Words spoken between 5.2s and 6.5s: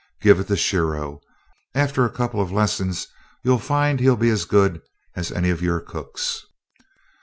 any of your cooks."